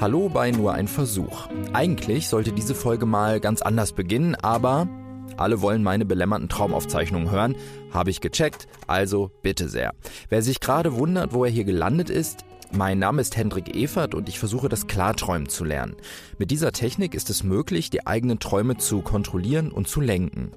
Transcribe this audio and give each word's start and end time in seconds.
Hallo 0.00 0.30
bei 0.30 0.50
Nur 0.50 0.72
ein 0.72 0.88
Versuch. 0.88 1.48
Eigentlich 1.74 2.28
sollte 2.28 2.52
diese 2.52 2.74
Folge 2.74 3.04
mal 3.04 3.38
ganz 3.38 3.60
anders 3.60 3.92
beginnen, 3.92 4.34
aber 4.34 4.88
alle 5.36 5.60
wollen 5.60 5.82
meine 5.82 6.06
belämmerten 6.06 6.48
Traumaufzeichnungen 6.48 7.30
hören. 7.30 7.54
Habe 7.92 8.08
ich 8.08 8.22
gecheckt, 8.22 8.66
also 8.86 9.30
bitte 9.42 9.68
sehr. 9.68 9.92
Wer 10.30 10.40
sich 10.40 10.60
gerade 10.60 10.94
wundert, 10.94 11.34
wo 11.34 11.44
er 11.44 11.50
hier 11.50 11.64
gelandet 11.64 12.08
ist, 12.08 12.46
mein 12.72 12.98
Name 12.98 13.20
ist 13.20 13.36
Hendrik 13.36 13.76
Evert 13.76 14.14
und 14.14 14.30
ich 14.30 14.38
versuche 14.38 14.70
das 14.70 14.86
Klarträumen 14.86 15.50
zu 15.50 15.64
lernen. 15.64 15.96
Mit 16.38 16.50
dieser 16.50 16.72
Technik 16.72 17.14
ist 17.14 17.28
es 17.28 17.44
möglich, 17.44 17.90
die 17.90 18.06
eigenen 18.06 18.38
Träume 18.38 18.78
zu 18.78 19.02
kontrollieren 19.02 19.70
und 19.70 19.86
zu 19.86 20.00
lenken. 20.00 20.52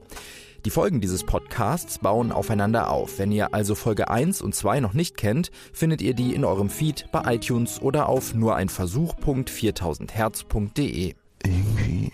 Die 0.66 0.70
Folgen 0.70 1.02
dieses 1.02 1.26
Podcasts 1.26 2.00
bauen 2.00 2.32
aufeinander 2.32 2.90
auf. 2.90 3.20
Wenn 3.20 3.34
ihr 3.34 3.54
also 3.54 3.76
Folge 3.76 4.10
1 4.10 4.42
und 4.42 4.56
2 4.56 4.80
noch 4.80 4.94
nicht 4.94 5.18
kennt, 5.18 5.52
findet 5.74 6.02
ihr 6.02 6.14
die 6.14 6.34
in 6.34 6.46
eurem 6.46 6.70
Feed 6.70 7.12
bei 7.12 7.36
iTunes 7.36 7.82
oder 7.82 8.08
auf 8.08 8.34
nureinversuch.4000herz.de. 8.34 11.16
Irgendwie 11.44 12.14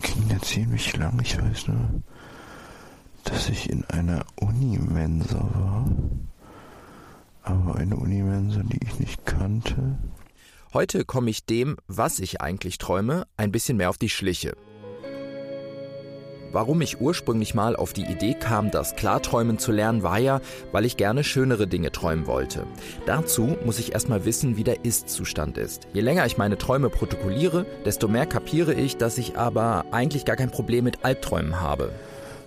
ging 0.00 0.28
der 0.28 0.40
ziemlich 0.42 0.96
lang. 0.96 1.18
Ich 1.22 1.36
weiß 1.36 1.66
nur, 1.66 2.04
dass 3.24 3.48
ich 3.48 3.68
in 3.68 3.84
einer 3.86 4.26
Unimensa 4.36 5.40
war. 5.40 5.90
Aber 7.42 7.74
eine 7.74 7.96
Unimensa, 7.96 8.62
die 8.62 8.78
ich 8.86 9.00
nicht 9.00 9.26
kannte. 9.26 9.98
Heute 10.72 11.04
komme 11.04 11.30
ich 11.30 11.46
dem, 11.46 11.78
was 11.88 12.20
ich 12.20 12.40
eigentlich 12.40 12.78
träume, 12.78 13.26
ein 13.36 13.50
bisschen 13.50 13.76
mehr 13.76 13.90
auf 13.90 13.98
die 13.98 14.08
Schliche. 14.08 14.54
Warum 16.52 16.82
ich 16.82 17.00
ursprünglich 17.00 17.54
mal 17.54 17.76
auf 17.76 17.94
die 17.94 18.04
Idee 18.04 18.34
kam, 18.34 18.70
das 18.70 18.94
Klarträumen 18.94 19.58
zu 19.58 19.72
lernen, 19.72 20.02
war 20.02 20.18
ja, 20.18 20.42
weil 20.70 20.84
ich 20.84 20.98
gerne 20.98 21.24
schönere 21.24 21.66
Dinge 21.66 21.92
träumen 21.92 22.26
wollte. 22.26 22.66
Dazu 23.06 23.56
muss 23.64 23.78
ich 23.78 23.94
erstmal 23.94 24.26
wissen, 24.26 24.58
wie 24.58 24.64
der 24.64 24.84
Ist-Zustand 24.84 25.56
ist. 25.56 25.88
Je 25.94 26.02
länger 26.02 26.26
ich 26.26 26.36
meine 26.36 26.58
Träume 26.58 26.90
protokolliere, 26.90 27.64
desto 27.86 28.06
mehr 28.06 28.26
kapiere 28.26 28.74
ich, 28.74 28.98
dass 28.98 29.16
ich 29.16 29.38
aber 29.38 29.86
eigentlich 29.92 30.26
gar 30.26 30.36
kein 30.36 30.50
Problem 30.50 30.84
mit 30.84 31.06
Albträumen 31.06 31.58
habe. 31.58 31.90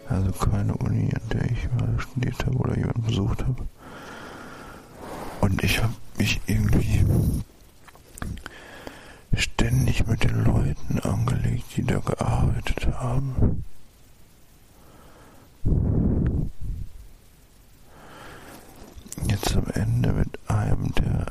Also 0.08 0.32
keine 0.34 0.76
Uni, 0.78 1.12
an 1.12 1.30
der 1.34 1.46
ich 1.46 1.68
mal 1.72 2.00
studiert 2.00 2.46
habe 2.46 2.58
oder 2.58 2.78
jemanden 2.78 3.08
besucht 3.08 3.44
habe. 3.44 3.66
Und 5.42 5.64
ich 5.64 5.82
habe 5.82 5.94
mich 6.20 6.42
irgendwie 6.46 7.04
ständig 9.36 10.06
mit 10.06 10.24
den 10.24 10.44
Leuten 10.44 11.00
angelegt, 11.00 11.66
die 11.76 11.84
da 11.84 11.98
gearbeitet 11.98 12.88
haben. 13.00 13.64
Jetzt 19.28 19.56
am 19.56 19.66
Ende 19.74 20.14
mit 20.14 20.40
einem, 20.48 20.94
der 20.96 21.26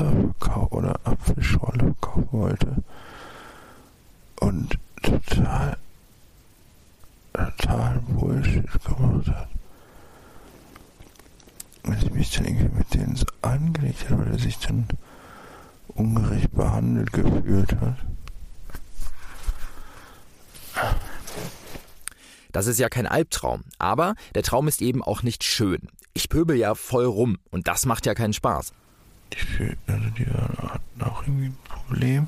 mir 0.00 0.06
Wasser 0.06 0.26
verkaufen 0.38 0.78
oder 0.78 1.00
Apfelschorle 1.04 1.94
verkaufen 2.00 2.28
wollte. 2.32 2.76
Und 4.40 4.78
total, 5.02 5.76
total 7.32 8.00
Bullshit 8.08 8.66
gemacht 8.84 9.28
hat. 9.28 9.48
Als 11.84 12.02
ich 12.02 12.10
mich 12.10 12.30
dann 12.32 12.46
irgendwie 12.46 12.78
mit 12.78 12.94
denen 12.94 13.16
so 13.16 13.26
angelegt 13.42 14.10
habe, 14.10 14.26
weil 14.26 14.32
er 14.32 14.38
sich 14.38 14.58
dann 14.58 14.86
ungerecht 15.88 16.52
behandelt 16.52 17.12
gefühlt 17.12 17.72
hat. 17.80 17.96
Das 22.52 22.66
ist 22.66 22.78
ja 22.78 22.88
kein 22.88 23.06
Albtraum, 23.06 23.64
aber 23.78 24.14
der 24.34 24.42
Traum 24.42 24.66
ist 24.66 24.82
eben 24.82 25.02
auch 25.02 25.22
nicht 25.22 25.44
schön. 25.44 25.88
Ich 26.12 26.28
pöbel 26.28 26.56
ja 26.56 26.74
voll 26.74 27.04
rum 27.04 27.38
und 27.50 27.68
das 27.68 27.86
macht 27.86 28.06
ja 28.06 28.14
keinen 28.14 28.32
Spaß. 28.32 28.72
Die, 29.32 29.38
fühl- 29.38 29.76
also 29.86 30.08
die 30.10 30.26
hatten 30.26 31.02
auch 31.02 31.22
irgendwie 31.22 31.46
ein 31.46 31.58
Problem, 31.64 32.26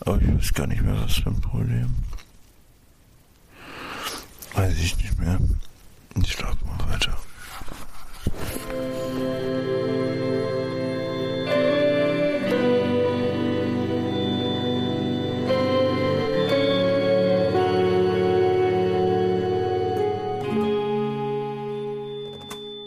aber 0.00 0.20
ich 0.20 0.28
weiß 0.34 0.54
gar 0.54 0.66
nicht 0.66 0.82
mehr, 0.82 1.00
was 1.00 1.14
für 1.16 1.30
ein 1.30 1.40
Problem. 1.40 1.94
Weiß 4.54 4.76
ich 4.78 4.96
nicht 4.98 5.18
mehr. 5.18 5.38
Ich 6.22 6.32
schlaf 6.32 6.56
mal 6.64 6.92
weiter. 6.92 7.16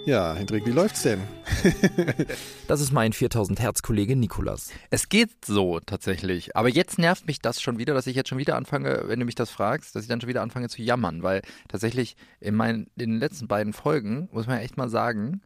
Ja, 0.06 0.34
Hendrik, 0.34 0.66
wie 0.66 0.72
läuft's 0.72 1.04
denn? 1.04 1.22
Das 2.68 2.82
ist 2.82 2.92
mein 2.92 3.14
4000 3.14 3.60
Hertz 3.60 3.82
Kollege 3.82 4.16
Nikolas. 4.16 4.72
Es 4.90 5.10
geht 5.10 5.46
so 5.46 5.80
tatsächlich. 5.80 6.56
Aber 6.56 6.70
jetzt 6.70 6.98
nervt 6.98 7.28
mich 7.28 7.40
das 7.40 7.62
schon 7.62 7.78
wieder, 7.78 7.94
dass 7.94 8.08
ich 8.08 8.16
jetzt 8.16 8.30
schon 8.30 8.38
wieder 8.38 8.56
anfange, 8.56 9.04
wenn 9.08 9.20
du 9.20 9.26
mich 9.26 9.36
das 9.36 9.50
fragst, 9.50 9.96
dass 9.96 10.04
ich 10.04 10.10
dann 10.10 10.20
schon 10.20 10.30
wieder 10.30 10.42
anfange 10.42 10.70
zu 10.70 10.82
jammern. 10.82 11.24
Weil 11.24 11.42
tatsächlich 11.68 12.16
in, 12.40 12.56
meinen, 12.56 12.88
in 12.96 13.12
den 13.12 13.20
letzten 13.20 13.48
beiden 13.48 13.74
Folgen, 13.74 14.30
muss 14.32 14.48
man 14.48 14.58
ja 14.58 14.64
echt 14.64 14.78
mal 14.78 14.90
sagen, 14.90 15.42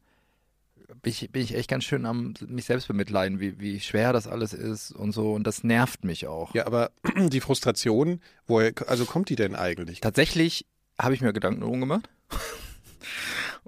bin 1.02 1.12
ich, 1.12 1.32
bin 1.32 1.42
ich 1.42 1.56
echt 1.56 1.70
ganz 1.70 1.84
schön 1.84 2.06
am 2.06 2.34
mich 2.48 2.66
selbst 2.66 2.88
bemitleiden, 2.88 3.40
wie, 3.40 3.60
wie 3.60 3.80
schwer 3.80 4.14
das 4.14 4.28
alles 4.28 4.54
ist 4.54 4.92
und 4.92 5.12
so. 5.12 5.34
Und 5.34 5.46
das 5.46 5.64
nervt 5.64 6.04
mich 6.04 6.28
auch. 6.28 6.54
Ja, 6.54 6.66
aber 6.66 6.92
die 7.18 7.42
Frustration, 7.42 8.22
woher, 8.46 8.72
also 8.88 9.06
kommt 9.06 9.30
die 9.30 9.36
denn 9.36 9.56
eigentlich? 9.56 10.02
Tatsächlich 10.02 10.66
habe 11.00 11.14
ich 11.14 11.22
mir 11.22 11.34
Gedanken 11.34 11.62
darum 11.62 11.80
gemacht. 11.80 12.10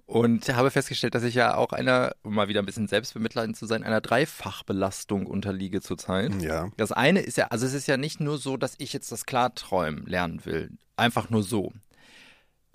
Und 0.10 0.50
habe 0.50 0.72
festgestellt, 0.72 1.14
dass 1.14 1.22
ich 1.22 1.36
ja 1.36 1.54
auch 1.54 1.72
einer, 1.72 2.16
um 2.24 2.34
mal 2.34 2.48
wieder 2.48 2.64
ein 2.64 2.66
bisschen 2.66 2.88
selbstbemitleidend 2.88 3.56
zu 3.56 3.68
sein, 3.68 3.84
einer 3.84 4.02
Dreifachbelastung 4.02 5.28
unterliege 5.28 5.82
zurzeit. 5.82 6.42
Ja. 6.42 6.72
Das 6.78 6.92
eine 6.92 7.20
ist 7.20 7.38
ja, 7.38 7.50
also 7.50 7.68
es 7.68 7.76
ist 7.76 7.88
ja 7.88 7.96
nicht 7.96 8.20
nur 8.20 8.40
so, 8.40 8.58
dass 8.58 8.74
ich 8.80 8.92
jetzt 8.92 9.12
das 9.12 9.28
Klarträumen 9.28 10.08
lernen 10.08 10.44
will. 10.46 10.72
Einfach 10.98 11.30
nur 11.30 11.44
so. 11.44 11.74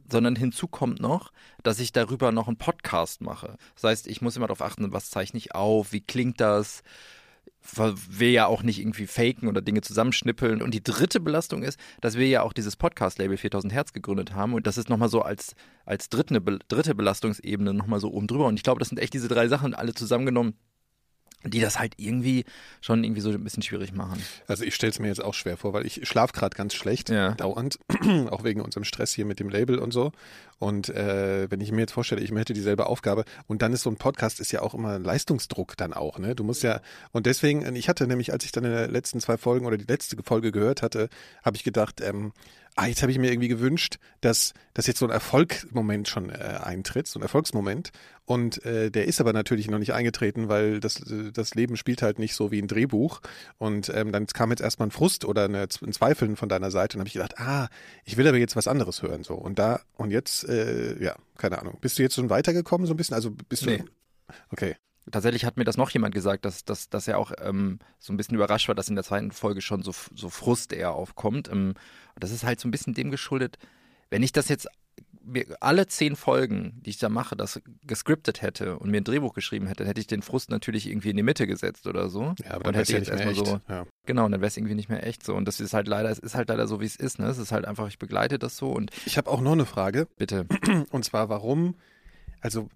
Sondern 0.09 0.37
hinzu 0.37 0.69
kommt 0.69 1.01
noch, 1.01 1.33
dass 1.65 1.81
ich 1.81 1.91
darüber 1.91 2.31
noch 2.31 2.47
einen 2.47 2.57
Podcast 2.57 3.21
mache. 3.21 3.57
Das 3.75 3.83
heißt, 3.83 4.07
ich 4.07 4.23
muss 4.23 4.37
immer 4.37 4.47
darauf 4.47 4.63
achten, 4.63 4.93
was 4.93 5.11
zeichne 5.11 5.39
ich 5.39 5.57
auf, 5.57 5.91
wie 5.91 6.03
klingt 6.03 6.41
das, 6.41 6.85
will 7.73 8.31
ja 8.31 8.47
auch 8.47 8.63
nicht 8.63 8.79
irgendwie 8.79 9.07
faken 9.07 9.49
oder 9.49 9.63
Dinge 9.63 9.81
zusammenschnippeln. 9.81 10.63
Und 10.63 10.73
die 10.75 10.83
dritte 10.83 11.21
Belastung 11.21 11.63
ist, 11.63 11.79
dass 12.01 12.17
wir 12.17 12.27
ja 12.29 12.43
auch 12.43 12.53
dieses 12.53 12.77
Podcast-Label 12.77 13.37
4000 13.37 13.73
Hertz 13.73 13.93
gegründet 13.93 14.35
haben. 14.35 14.55
Und 14.55 14.67
das 14.67 14.79
ist 14.79 14.89
nochmal 14.89 15.09
so 15.09 15.23
als, 15.23 15.55
als 15.85 16.09
dritte, 16.09 16.41
dritte 16.69 16.95
Belastungsebene 16.95 17.75
nochmal 17.75 18.01
so 18.01 18.13
oben 18.13 18.27
drüber. 18.27 18.47
Und 18.47 18.57
ich 18.57 18.63
glaube, 18.63 18.79
das 18.79 18.89
sind 18.89 18.99
echt 18.99 19.15
diese 19.15 19.29
drei 19.29 19.49
Sachen 19.49 19.75
alle 19.75 19.95
zusammengenommen, 19.95 20.55
die 21.45 21.61
das 21.61 21.79
halt 21.79 21.95
irgendwie 21.99 22.45
schon 22.81 23.05
irgendwie 23.05 23.21
so 23.21 23.31
ein 23.31 23.45
bisschen 23.45 23.63
schwierig 23.63 23.93
machen. 23.93 24.23
Also 24.47 24.65
ich 24.65 24.75
stelle 24.75 24.91
es 24.91 24.99
mir 24.99 25.09
jetzt 25.09 25.23
auch 25.23 25.35
schwer 25.35 25.57
vor, 25.57 25.73
weil 25.73 25.87
ich 25.87 26.07
schlafe 26.09 26.33
gerade 26.33 26.57
ganz 26.57 26.75
schlecht, 26.75 27.11
Ja. 27.11 27.33
dauernd, 27.33 27.79
auch 28.31 28.45
wegen 28.45 28.61
unserem 28.61 28.85
Stress 28.85 29.13
hier 29.13 29.25
mit 29.25 29.41
dem 29.41 29.49
Label 29.49 29.79
und 29.79 29.93
so. 29.93 30.13
Und 30.59 30.89
äh, 30.89 31.51
wenn 31.51 31.61
ich 31.61 31.73
mir 31.73 31.81
jetzt 31.81 31.93
vorstelle, 31.93 32.23
ich 32.23 32.31
hätte 32.31 32.55
dieselbe 32.55 32.87
Aufgabe 32.87 33.25
und 33.47 33.61
dann 33.61 33.73
ist 33.73 33.83
so 33.83 33.91
ein 33.91 33.97
Podcast 33.97 34.41
ist 34.41 34.53
ja 34.53 34.63
auch 34.63 34.73
immer 34.75 34.99
Leistungsdruck 34.99 35.77
dann 35.77 35.93
auch, 35.93 36.19
ne? 36.19 36.35
Du 36.35 36.45
musst 36.45 36.63
ja 36.63 36.81
und 37.13 37.27
deswegen, 37.27 37.75
ich 37.77 37.89
hatte 37.89 38.07
nämlich, 38.07 38.33
als 38.33 38.45
ich 38.45 38.53
dann 38.53 38.65
in 38.65 38.73
den 38.73 38.91
letzten 38.91 39.21
zwei 39.21 39.37
Folgen 39.37 39.67
oder 39.67 39.77
die 39.77 39.85
letzte 39.85 40.17
Folge 40.23 40.53
gehört 40.53 40.81
hatte, 40.83 41.09
habe 41.45 41.57
ich 41.57 41.65
gedacht, 41.65 42.01
ähm, 42.01 42.33
ah, 42.77 42.87
jetzt 42.87 43.03
habe 43.03 43.13
ich 43.13 43.19
mir 43.19 43.31
irgendwie 43.31 43.49
gewünscht, 43.49 43.97
dass, 44.21 44.53
dass 44.73 44.87
jetzt 44.87 44.99
so 44.99 45.07
ein 45.07 45.11
Erfolgsmoment 45.11 46.09
schon 46.09 46.31
äh, 46.31 46.59
eintritt, 46.63 47.07
so 47.07 47.19
ein 47.19 47.23
Erfolgsmoment. 47.23 47.91
Und 48.25 48.65
äh, 48.65 48.91
der 48.91 49.07
ist 49.07 49.21
aber 49.21 49.33
natürlich 49.33 49.69
noch 49.69 49.79
nicht 49.79 49.93
eingetreten, 49.93 50.49
weil 50.49 50.81
das, 50.81 51.03
das 51.33 51.55
Leben 51.55 51.77
spielt 51.77 52.03
halt 52.03 52.19
nicht 52.19 52.35
so 52.35 52.51
wie 52.51 52.61
ein 52.61 52.69
Drehbuch. 52.69 53.21
Und 53.59 53.91
ähm, 53.95 54.13
dann 54.13 54.27
kam 54.27 54.51
jetzt 54.51 54.63
erstmal 54.63 54.89
ein 54.89 54.93
Frust 54.93 55.25
oder 55.25 55.45
eine, 55.45 55.63
ein 55.63 55.93
Zweifeln 55.93 56.37
von 56.37 56.49
deiner 56.49 56.71
Seite 56.71 56.97
und 56.97 57.01
habe 57.01 57.09
ich 57.09 57.15
gedacht, 57.15 57.39
ah, 57.39 57.69
ich 58.05 58.17
will 58.17 58.27
aber 58.27 58.39
jetzt 58.39 58.57
was 58.57 58.67
anderes 58.67 59.03
hören. 59.03 59.25
So. 59.25 59.35
Und 59.35 59.59
da, 59.59 59.81
und 59.97 60.11
jetzt, 60.11 60.49
äh, 60.49 61.03
ja, 61.03 61.17
keine 61.37 61.61
Ahnung. 61.61 61.79
Bist 61.81 61.99
du 61.99 62.03
jetzt 62.03 62.15
schon 62.15 62.31
weitergekommen, 62.31 62.87
so 62.87 62.95
ein 62.95 62.97
bisschen? 62.97 63.15
Also 63.15 63.31
bist 63.31 63.67
du. 63.67 63.71
Nee. 63.71 63.85
Okay. 64.51 64.77
Tatsächlich 65.11 65.45
hat 65.45 65.57
mir 65.57 65.65
das 65.65 65.77
noch 65.77 65.91
jemand 65.91 66.15
gesagt, 66.15 66.45
dass, 66.45 66.65
dass, 66.65 66.89
dass 66.89 67.07
er 67.09 67.19
auch 67.19 67.33
ähm, 67.41 67.79
so 67.99 68.13
ein 68.13 68.17
bisschen 68.17 68.37
überrascht 68.37 68.69
war, 68.69 68.75
dass 68.75 68.89
in 68.89 68.95
der 68.95 69.05
zweiten 69.05 69.33
Folge 69.33 69.61
schon 69.61 69.83
so, 69.83 69.93
so 70.15 70.31
Frust 70.31 70.73
eher 70.73 70.93
aufkommt. 70.93 71.49
Ähm, 71.51 71.75
das 72.19 72.31
ist 72.31 72.45
halt 72.45 72.59
so 72.61 72.69
ein 72.69 72.71
bisschen 72.71 72.95
dem 72.95 73.11
geschuldet, 73.11 73.59
wenn 74.11 74.23
ich 74.23 74.33
das 74.33 74.49
jetzt 74.49 74.69
alle 75.61 75.87
zehn 75.87 76.17
Folgen, 76.17 76.83
die 76.85 76.91
ich 76.91 76.99
da 76.99 77.09
mache, 77.09 77.35
das 77.35 77.63
gescriptet 77.87 78.43
hätte 78.43 78.79
und 78.79 78.91
mir 78.91 78.99
ein 78.99 79.05
Drehbuch 79.05 79.33
geschrieben 79.33 79.67
hätte, 79.67 79.79
dann 79.79 79.87
hätte 79.87 80.01
ich 80.01 80.07
den 80.07 80.21
Frust 80.21 80.51
natürlich 80.51 80.87
irgendwie 80.87 81.09
in 81.11 81.17
die 81.17 81.23
Mitte 81.23 81.47
gesetzt 81.47 81.87
oder 81.87 82.11
so. 82.11 82.35
Ja, 82.45 82.51
aber 82.53 82.65
dann 82.65 82.75
hätte 82.75 82.93
ja 82.93 82.99
jetzt 82.99 83.09
nicht 83.11 83.19
mehr 83.19 83.27
erstmal 83.29 83.55
echt. 83.55 83.65
so, 83.67 83.73
Ja. 83.73 83.87
genau, 84.05 84.27
und 84.27 84.33
dann 84.33 84.43
wäre 84.43 84.49
es 84.49 84.57
irgendwie 84.59 84.75
nicht 84.75 84.91
mehr 84.91 85.07
echt 85.07 85.25
so. 85.25 85.35
Und 85.35 85.47
das 85.47 85.61
ist 85.61 85.73
halt 85.73 85.89
leider, 85.89 86.11
es 86.11 86.19
ist 86.19 86.35
halt 86.35 86.51
leider 86.51 86.67
so, 86.67 86.81
wie 86.81 86.85
es 86.85 86.97
ist, 86.97 87.19
ne? 87.19 87.27
Es 87.27 87.39
ist 87.39 87.53
halt 87.53 87.65
einfach, 87.65 87.89
ich 87.89 87.99
begleite 87.99 88.39
das 88.39 88.57
so 88.59 88.71
und 88.71 88.91
Ich 89.07 89.17
habe 89.17 89.31
auch 89.31 89.41
noch 89.41 89.53
eine 89.53 89.65
Frage. 89.65 90.07
bitte. 90.19 90.47
Und 90.91 91.05
zwar, 91.07 91.31
warum, 91.31 91.75
also 92.43 92.69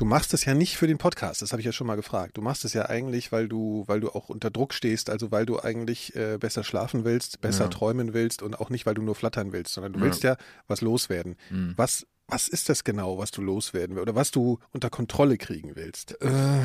du 0.00 0.06
machst 0.06 0.32
es 0.32 0.46
ja 0.46 0.54
nicht 0.54 0.78
für 0.78 0.86
den 0.86 0.96
Podcast, 0.96 1.42
das 1.42 1.52
habe 1.52 1.60
ich 1.60 1.66
ja 1.66 1.72
schon 1.72 1.86
mal 1.86 1.94
gefragt. 1.96 2.38
Du 2.38 2.40
machst 2.42 2.64
es 2.64 2.72
ja 2.72 2.88
eigentlich, 2.88 3.32
weil 3.32 3.48
du, 3.48 3.84
weil 3.86 4.00
du 4.00 4.08
auch 4.08 4.30
unter 4.30 4.50
Druck 4.50 4.72
stehst, 4.72 5.10
also 5.10 5.30
weil 5.30 5.44
du 5.44 5.60
eigentlich 5.60 6.16
äh, 6.16 6.38
besser 6.38 6.64
schlafen 6.64 7.04
willst, 7.04 7.42
besser 7.42 7.64
Ja. 7.64 7.68
träumen 7.68 8.14
willst 8.14 8.40
und 8.42 8.58
auch 8.58 8.70
nicht, 8.70 8.86
weil 8.86 8.94
du 8.94 9.02
nur 9.02 9.14
flattern 9.14 9.52
willst, 9.52 9.74
sondern 9.74 9.92
du 9.92 9.98
Ja. 9.98 10.06
willst 10.06 10.22
ja 10.22 10.36
was 10.68 10.80
loswerden. 10.80 11.36
Hm. 11.48 11.74
Was, 11.76 12.06
was 12.28 12.48
ist 12.48 12.70
das 12.70 12.82
genau, 12.82 13.18
was 13.18 13.30
du 13.30 13.42
loswerden 13.42 13.94
willst 13.96 14.08
oder 14.08 14.14
was 14.14 14.30
du 14.30 14.58
unter 14.72 14.88
Kontrolle 14.88 15.36
kriegen 15.36 15.76
willst? 15.76 16.16
Äh, 16.22 16.62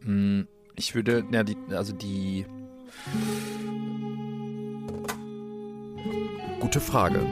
mh, 0.00 0.44
Ich 0.74 0.94
würde, 0.94 1.24
ja, 1.32 1.42
die, 1.42 1.56
also 1.70 1.94
die. 1.94 2.44
Gute 6.66 6.80
Frage. 6.80 7.24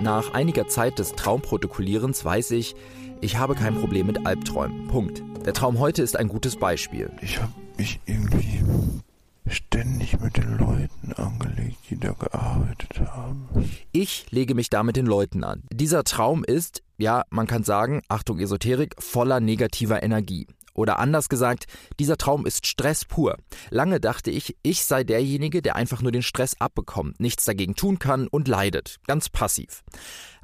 Nach 0.00 0.32
einiger 0.32 0.66
Zeit 0.66 0.98
des 0.98 1.12
Traumprotokollierens 1.12 2.24
weiß 2.24 2.52
ich, 2.52 2.74
ich 3.20 3.36
habe 3.36 3.54
kein 3.54 3.74
Problem 3.74 4.06
mit 4.06 4.24
Albträumen. 4.24 4.88
Punkt. 4.88 5.22
Der 5.44 5.52
Traum 5.52 5.78
heute 5.78 6.02
ist 6.02 6.16
ein 6.16 6.28
gutes 6.28 6.56
Beispiel. 6.56 7.10
Ich 7.20 7.42
habe 7.42 7.52
mich 7.76 8.00
irgendwie 8.06 8.64
ständig 9.46 10.18
mit 10.18 10.38
den 10.38 10.56
Leuten 10.56 11.12
angelegt, 11.14 11.76
die 11.90 12.00
da 12.00 12.12
gearbeitet 12.12 13.00
haben. 13.00 13.46
Ich 13.92 14.30
lege 14.30 14.54
mich 14.54 14.70
da 14.70 14.82
mit 14.82 14.96
den 14.96 15.04
Leuten 15.04 15.44
an. 15.44 15.62
Dieser 15.70 16.02
Traum 16.02 16.42
ist, 16.42 16.82
ja, 16.96 17.24
man 17.28 17.46
kann 17.46 17.64
sagen, 17.64 18.00
Achtung 18.08 18.38
Esoterik, 18.38 18.94
voller 18.98 19.40
negativer 19.40 20.02
Energie. 20.02 20.46
Oder 20.80 20.98
anders 20.98 21.28
gesagt, 21.28 21.66
dieser 21.98 22.16
Traum 22.16 22.46
ist 22.46 22.66
Stress 22.66 23.04
pur. 23.04 23.36
Lange 23.68 24.00
dachte 24.00 24.30
ich, 24.30 24.56
ich 24.62 24.86
sei 24.86 25.04
derjenige, 25.04 25.60
der 25.60 25.76
einfach 25.76 26.00
nur 26.00 26.10
den 26.10 26.22
Stress 26.22 26.56
abbekommt, 26.58 27.20
nichts 27.20 27.44
dagegen 27.44 27.74
tun 27.74 27.98
kann 27.98 28.28
und 28.28 28.48
leidet, 28.48 28.96
ganz 29.06 29.28
passiv. 29.28 29.82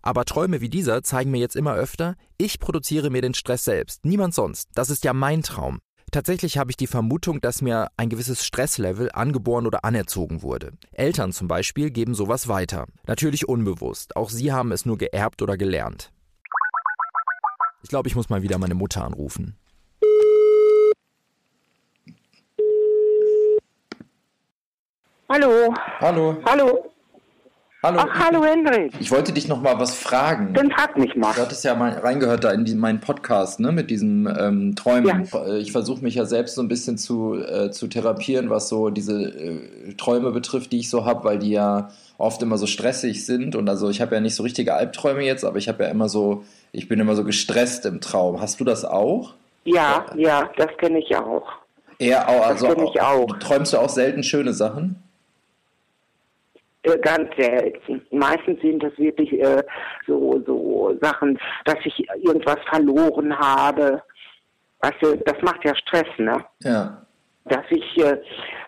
Aber 0.02 0.26
Träume 0.26 0.60
wie 0.60 0.68
dieser 0.68 1.02
zeigen 1.02 1.30
mir 1.30 1.38
jetzt 1.38 1.56
immer 1.56 1.72
öfter, 1.72 2.16
ich 2.36 2.60
produziere 2.60 3.08
mir 3.08 3.22
den 3.22 3.32
Stress 3.32 3.64
selbst, 3.64 4.04
niemand 4.04 4.34
sonst. 4.34 4.68
Das 4.74 4.90
ist 4.90 5.04
ja 5.04 5.14
mein 5.14 5.42
Traum. 5.42 5.78
Tatsächlich 6.12 6.58
habe 6.58 6.70
ich 6.70 6.76
die 6.76 6.86
Vermutung, 6.86 7.40
dass 7.40 7.62
mir 7.62 7.88
ein 7.96 8.10
gewisses 8.10 8.44
Stresslevel 8.44 9.10
angeboren 9.12 9.66
oder 9.66 9.86
anerzogen 9.86 10.42
wurde. 10.42 10.72
Eltern 10.92 11.32
zum 11.32 11.48
Beispiel 11.48 11.90
geben 11.90 12.14
sowas 12.14 12.46
weiter. 12.46 12.84
Natürlich 13.06 13.48
unbewusst. 13.48 14.16
Auch 14.16 14.28
sie 14.28 14.52
haben 14.52 14.70
es 14.70 14.84
nur 14.84 14.98
geerbt 14.98 15.40
oder 15.40 15.56
gelernt. 15.56 16.12
Ich 17.82 17.88
glaube, 17.88 18.08
ich 18.08 18.16
muss 18.16 18.28
mal 18.28 18.42
wieder 18.42 18.58
meine 18.58 18.74
Mutter 18.74 19.02
anrufen. 19.02 19.56
Hallo. 25.28 25.75
Hallo. 25.99 26.37
Hallo. 26.44 26.93
Hallo. 27.82 27.99
Ach, 28.00 28.26
hallo 28.26 28.44
Hendrik. 28.44 28.93
Ich 29.00 29.11
wollte 29.11 29.32
dich 29.32 29.49
noch 29.49 29.61
mal 29.61 29.76
was 29.81 29.93
fragen. 29.93 30.55
Dann 30.55 30.70
frag 30.70 30.96
mich 30.96 31.17
mal. 31.17 31.34
Du 31.34 31.40
hattest 31.40 31.64
ja 31.64 31.75
mal 31.75 31.90
reingehört 31.90 32.44
da 32.44 32.52
in 32.52 32.64
die, 32.64 32.76
meinen 32.76 33.00
Podcast, 33.00 33.58
ne, 33.58 33.73
mit 33.73 33.90
diesem 33.90 34.28
ähm, 34.28 34.76
Träumen. 34.76 35.28
Ich 35.58 35.73
versuche 35.73 36.00
mich 36.02 36.14
ja 36.14 36.26
selbst 36.26 36.55
so 36.55 36.62
ein 36.62 36.69
bisschen 36.69 36.96
zu, 36.96 37.34
äh, 37.34 37.73
zu 37.73 37.88
therapieren, 37.88 38.50
was 38.50 38.69
so 38.69 38.90
diese 38.90 39.20
äh, 39.20 39.94
Träume 39.94 40.31
betrifft, 40.31 40.70
die 40.70 40.78
ich 40.78 40.90
so 40.90 41.05
habe, 41.05 41.25
weil 41.25 41.40
die 41.40 41.50
ja 41.50 41.90
oft 42.19 42.40
immer 42.43 42.56
so 42.56 42.67
stressig 42.67 43.26
sind. 43.26 43.56
Und 43.56 43.69
also 43.69 43.90
ich 43.90 44.00
habe 44.00 44.14
ja 44.14 44.20
nicht 44.20 44.37
so 44.37 44.44
richtige 44.44 44.75
Albträume 44.75 45.25
jetzt, 45.25 45.44
aber 45.44 45.58
ich 45.58 45.69
habe 45.69 45.82
ja 45.82 45.90
immer 45.90 46.08
so, 46.08 46.44
ich 46.70 46.87
bin 46.88 47.00
immer 47.00 47.17
so 47.17 47.25
gestresst 47.25 47.84
im 47.84 48.00
Traum. 48.00 48.40
Hast 48.40 48.61
du 48.61 48.64
das 48.64 48.84
auch? 48.84 49.34
Ja, 49.64 50.06
ja, 50.14 50.49
das 50.56 50.69
kenne 50.79 51.00
ich 51.00 51.17
auch. 51.17 51.46
Eher 51.99 52.29
auch, 52.29 52.46
also 52.46 52.69
kenn 52.69 52.87
ich 52.87 53.00
auch. 53.00 53.26
Träumst 53.40 53.72
du 53.72 53.79
auch 53.79 53.88
selten 53.88 54.22
schöne 54.22 54.52
Sachen? 54.52 55.02
Äh, 56.86 56.98
ganz 56.98 57.28
selten. 57.36 58.02
Meistens 58.12 58.60
sind 58.60 58.82
das 58.82 58.96
wirklich 58.96 59.32
äh, 59.32 59.62
so, 60.06 60.40
so 60.46 60.96
Sachen, 61.00 61.38
dass 61.64 61.76
ich 61.84 62.06
irgendwas 62.22 62.58
verloren 62.70 63.36
habe. 63.36 64.02
Weißt 64.80 64.96
du, 65.00 65.16
das 65.16 65.40
macht 65.42 65.64
ja 65.64 65.74
Stress, 65.74 66.06
ne? 66.18 66.44
Ja. 66.62 67.02
Dass 67.46 67.64
ich 67.70 67.98
äh, 67.98 68.18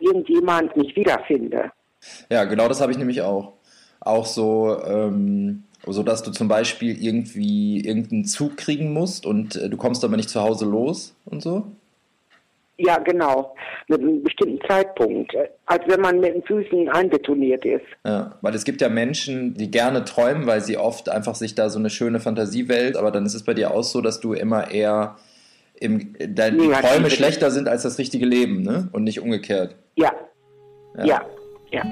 irgendjemand 0.00 0.76
nicht 0.76 0.96
wiederfinde. 0.96 1.70
Ja, 2.28 2.44
genau 2.44 2.68
das 2.68 2.80
habe 2.80 2.92
ich 2.92 2.98
nämlich 2.98 3.22
auch. 3.22 3.52
Auch 4.00 4.26
so, 4.26 4.80
ähm, 4.84 5.64
so 5.86 6.02
dass 6.02 6.22
du 6.22 6.30
zum 6.32 6.48
Beispiel 6.48 7.00
irgendwie 7.00 7.84
irgendeinen 7.84 8.24
Zug 8.24 8.56
kriegen 8.56 8.92
musst 8.92 9.26
und 9.26 9.56
äh, 9.56 9.68
du 9.68 9.76
kommst 9.76 10.04
aber 10.04 10.16
nicht 10.16 10.30
zu 10.30 10.40
Hause 10.40 10.64
los 10.64 11.14
und 11.24 11.42
so. 11.42 11.66
Ja, 12.80 12.98
genau. 12.98 13.56
Mit 13.88 14.00
einem 14.00 14.22
bestimmten 14.22 14.60
Zeitpunkt. 14.68 15.34
äh, 15.34 15.48
Als 15.66 15.82
wenn 15.88 16.00
man 16.00 16.20
mit 16.20 16.32
den 16.34 16.42
Füßen 16.44 16.88
einbetoniert 16.88 17.64
ist. 17.64 17.84
Ja, 18.06 18.36
weil 18.40 18.54
es 18.54 18.64
gibt 18.64 18.80
ja 18.80 18.88
Menschen, 18.88 19.54
die 19.54 19.68
gerne 19.70 20.04
träumen, 20.04 20.46
weil 20.46 20.60
sie 20.60 20.76
oft 20.78 21.08
einfach 21.08 21.34
sich 21.34 21.56
da 21.56 21.70
so 21.70 21.80
eine 21.80 21.90
schöne 21.90 22.20
Fantasiewelt, 22.20 22.96
aber 22.96 23.10
dann 23.10 23.26
ist 23.26 23.34
es 23.34 23.42
bei 23.44 23.52
dir 23.54 23.72
auch 23.72 23.82
so, 23.82 24.00
dass 24.00 24.20
du 24.20 24.32
immer 24.32 24.70
eher 24.70 25.16
im, 25.80 26.14
deine 26.18 26.56
Negative 26.56 26.82
Träume 26.88 27.10
schlechter 27.10 27.50
sind 27.50 27.68
als 27.68 27.82
das 27.82 27.98
richtige 27.98 28.26
Leben, 28.26 28.62
ne? 28.62 28.88
Und 28.92 29.02
nicht 29.04 29.20
umgekehrt. 29.20 29.74
Ja. 29.96 30.12
Ja. 31.04 31.22
Ja. 31.72 31.82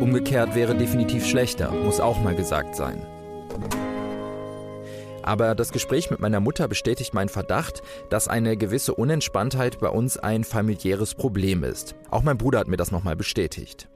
Umgekehrt 0.00 0.54
wäre 0.54 0.74
definitiv 0.74 1.26
schlechter, 1.26 1.70
muss 1.72 2.00
auch 2.00 2.22
mal 2.22 2.34
gesagt 2.34 2.74
sein. 2.74 3.02
Aber 5.26 5.54
das 5.54 5.72
Gespräch 5.72 6.10
mit 6.10 6.20
meiner 6.20 6.40
Mutter 6.40 6.68
bestätigt 6.68 7.12
meinen 7.12 7.28
Verdacht, 7.28 7.82
dass 8.08 8.28
eine 8.28 8.56
gewisse 8.56 8.94
Unentspanntheit 8.94 9.80
bei 9.80 9.88
uns 9.88 10.16
ein 10.16 10.44
familiäres 10.44 11.14
Problem 11.14 11.64
ist. 11.64 11.96
Auch 12.10 12.22
mein 12.22 12.38
Bruder 12.38 12.60
hat 12.60 12.68
mir 12.68 12.76
das 12.76 12.92
nochmal 12.92 13.16
bestätigt. 13.16 13.88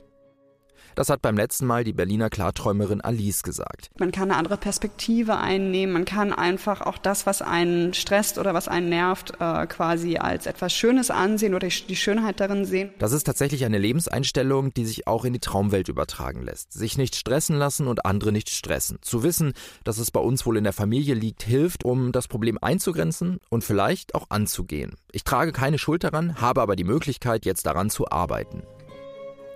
Das 1.00 1.08
hat 1.08 1.22
beim 1.22 1.34
letzten 1.34 1.64
Mal 1.64 1.82
die 1.82 1.94
Berliner 1.94 2.28
Klarträumerin 2.28 3.00
Alice 3.00 3.42
gesagt. 3.42 3.90
Man 3.98 4.12
kann 4.12 4.24
eine 4.24 4.36
andere 4.36 4.58
Perspektive 4.58 5.38
einnehmen. 5.38 5.94
Man 5.94 6.04
kann 6.04 6.30
einfach 6.30 6.82
auch 6.82 6.98
das, 6.98 7.24
was 7.24 7.40
einen 7.40 7.94
stresst 7.94 8.36
oder 8.36 8.52
was 8.52 8.68
einen 8.68 8.90
nervt, 8.90 9.32
äh, 9.40 9.66
quasi 9.66 10.18
als 10.18 10.44
etwas 10.44 10.74
Schönes 10.74 11.10
ansehen 11.10 11.54
oder 11.54 11.68
die 11.68 11.96
Schönheit 11.96 12.38
darin 12.38 12.66
sehen. 12.66 12.90
Das 12.98 13.12
ist 13.12 13.24
tatsächlich 13.24 13.64
eine 13.64 13.78
Lebenseinstellung, 13.78 14.74
die 14.74 14.84
sich 14.84 15.06
auch 15.06 15.24
in 15.24 15.32
die 15.32 15.38
Traumwelt 15.38 15.88
übertragen 15.88 16.42
lässt. 16.42 16.74
Sich 16.74 16.98
nicht 16.98 17.16
stressen 17.16 17.56
lassen 17.56 17.86
und 17.86 18.04
andere 18.04 18.30
nicht 18.30 18.50
stressen. 18.50 18.98
Zu 19.00 19.22
wissen, 19.22 19.54
dass 19.84 19.96
es 19.96 20.10
bei 20.10 20.20
uns 20.20 20.44
wohl 20.44 20.58
in 20.58 20.64
der 20.64 20.74
Familie 20.74 21.14
liegt, 21.14 21.42
hilft, 21.42 21.82
um 21.82 22.12
das 22.12 22.28
Problem 22.28 22.58
einzugrenzen 22.60 23.38
und 23.48 23.64
vielleicht 23.64 24.14
auch 24.14 24.26
anzugehen. 24.28 24.96
Ich 25.12 25.24
trage 25.24 25.52
keine 25.52 25.78
Schuld 25.78 26.04
daran, 26.04 26.42
habe 26.42 26.60
aber 26.60 26.76
die 26.76 26.84
Möglichkeit, 26.84 27.46
jetzt 27.46 27.64
daran 27.64 27.88
zu 27.88 28.10
arbeiten. 28.10 28.64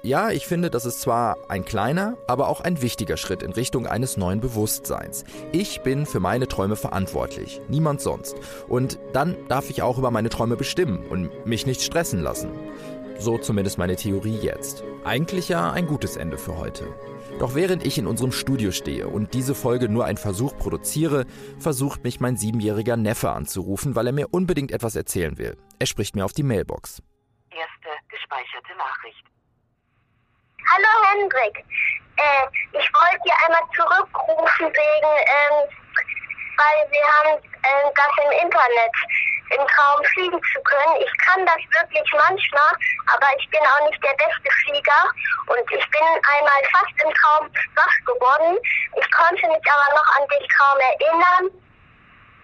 Ja, 0.05 0.31
ich 0.31 0.47
finde, 0.47 0.69
das 0.69 0.85
ist 0.85 1.01
zwar 1.01 1.39
ein 1.49 1.65
kleiner, 1.65 2.19
aber 2.29 2.49
auch 2.49 2.61
ein 2.61 2.83
wichtiger 2.83 3.17
Schritt 3.17 3.43
in 3.43 3.53
Richtung 3.53 3.87
eines 3.87 4.19
neuen 4.19 4.39
Bewusstseins. 4.39 5.25
Ich 5.51 5.81
bin 5.81 6.05
für 6.05 6.21
meine 6.21 6.47
Träume 6.47 6.77
verantwortlich, 6.77 7.63
niemand 7.69 8.03
sonst. 8.03 8.37
Und 8.69 8.99
dann 9.15 9.35
darf 9.49 9.71
ich 9.71 9.81
auch 9.81 9.97
über 9.97 10.11
meine 10.11 10.29
Träume 10.29 10.57
bestimmen 10.57 11.07
und 11.07 11.47
mich 11.47 11.65
nicht 11.65 11.81
stressen 11.81 12.21
lassen. 12.21 12.51
So 13.19 13.39
zumindest 13.39 13.79
meine 13.79 13.97
Theorie 13.97 14.37
jetzt. 14.37 14.85
Eigentlich 15.05 15.49
ja 15.49 15.73
ein 15.73 15.87
gutes 15.87 16.19
Ende 16.19 16.37
für 16.37 16.59
heute. 16.59 16.85
Doch 17.39 17.55
während 17.55 17.87
ich 17.87 17.97
in 17.97 18.07
unserem 18.07 18.33
Studio 18.33 18.73
stehe 18.73 19.09
und 19.09 19.33
diese 19.33 19.55
Folge 19.55 19.89
nur 19.89 20.05
ein 20.05 20.19
Versuch 20.19 20.55
produziere, 20.59 21.25
versucht 21.59 22.05
mich 22.05 22.21
mein 22.21 22.37
siebenjähriger 22.37 22.99
Neffe 22.99 23.31
anzurufen, 23.31 23.97
weil 23.97 24.09
er 24.09 24.13
mir 24.13 24.29
unbedingt 24.33 24.71
etwas 24.71 24.97
erzählen 24.97 25.39
will. 25.39 25.57
Er 25.79 25.87
spricht 25.87 26.15
mir 26.15 26.27
auf 26.27 26.35
die 26.35 26.43
Mailbox. 26.43 27.03
Erste 27.51 27.89
gespeicherte 28.11 28.77
Nachricht. 28.77 29.25
Hallo 30.67 30.89
Hendrik, 31.13 31.59
äh, 32.17 32.47
ich 32.73 32.89
wollte 32.95 33.21
dir 33.25 33.37
einmal 33.45 33.63
zurückrufen 33.77 34.73
wegen, 34.73 35.15
ähm, 35.29 35.69
weil 36.57 36.91
wir 36.91 37.05
haben 37.05 37.37
ähm, 37.37 37.93
das 37.95 38.25
im 38.25 38.33
Internet 38.49 38.95
im 39.51 39.67
Traum 39.69 40.03
fliegen 40.15 40.41
zu 40.41 40.63
können. 40.63 41.05
Ich 41.05 41.13
kann 41.19 41.45
das 41.45 41.61
wirklich 41.69 42.11
manchmal, 42.17 42.73
aber 43.13 43.29
ich 43.39 43.49
bin 43.51 43.61
auch 43.61 43.91
nicht 43.91 44.03
der 44.03 44.17
beste 44.17 44.51
Flieger 44.65 45.05
und 45.49 45.71
ich 45.71 45.91
bin 45.91 46.09
einmal 46.33 46.63
fast 46.73 46.97
im 47.05 47.13
Traum 47.13 47.51
wach 47.77 47.97
geworden. 48.07 48.59
Ich 48.97 49.11
konnte 49.11 49.47
mich 49.47 49.65
aber 49.69 50.01
noch 50.01 50.17
an 50.17 50.29
den 50.33 50.49
Traum 50.49 50.79
erinnern 50.81 51.45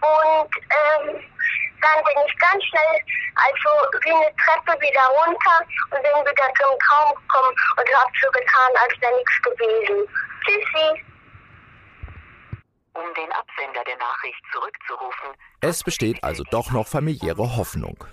und 0.04 0.52
ähm, 0.76 1.29
dann 1.80 2.04
bin 2.04 2.16
ich 2.26 2.38
ganz 2.38 2.62
schnell, 2.64 2.96
also 3.34 3.70
wie 4.04 4.12
eine 4.12 4.30
Treppe 4.36 4.80
wieder 4.80 5.04
runter 5.24 5.56
und 5.90 6.02
bin 6.02 6.16
wieder 6.24 6.48
zum 6.60 6.78
Traum 6.78 7.14
gekommen 7.14 7.54
und 7.76 7.88
hab 7.94 8.08
so 8.20 8.30
getan, 8.30 8.70
als 8.76 8.94
wäre 9.00 9.16
nichts 9.16 9.42
gewesen. 9.42 10.08
Tschüssi. 10.44 11.04
Um 12.92 13.14
den 13.14 13.32
Absender 13.32 13.84
der 13.86 13.96
Nachricht 13.96 14.42
zurückzurufen, 14.52 15.28
Es 15.60 15.84
besteht 15.84 16.22
also 16.24 16.42
doch 16.50 16.70
noch 16.70 16.88
familiäre 16.88 17.56
Hoffnung. 17.56 18.04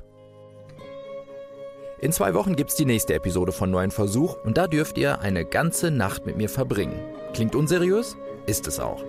In 2.00 2.12
zwei 2.12 2.36
Wochen 2.36 2.56
gibt's 2.56 2.76
die 2.76 2.86
nächste 2.86 3.16
Episode 3.16 3.52
von 3.52 3.72
Neuen 3.72 3.90
Versuch 3.90 4.38
und 4.44 4.58
da 4.58 4.68
dürft 4.68 5.00
ihr 5.00 5.20
eine 5.22 5.46
ganze 5.46 5.90
Nacht 5.90 6.28
mit 6.28 6.38
mir 6.38 6.48
verbringen. 6.48 7.04
Klingt 7.34 7.56
unseriös? 7.56 8.16
Ist 8.46 8.68
es 8.68 8.80
auch. 8.80 9.04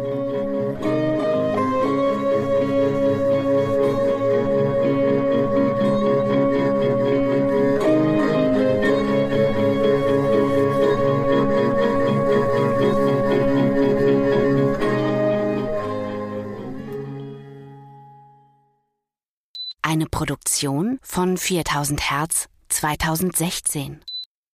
Eine 20.62 20.71
Produktion 20.71 20.99
von 21.02 21.37
4000 21.37 22.11
Hertz 22.11 22.49
2016. 22.69 24.00